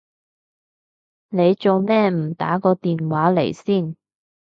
[1.29, 3.95] 你做咩唔打個電話嚟先？